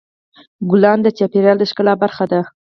[0.69, 2.41] ګلان د چاپېریال د ښکلا برخه ده.